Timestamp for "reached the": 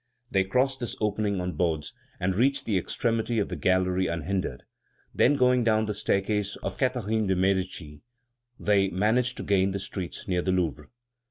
2.33-2.75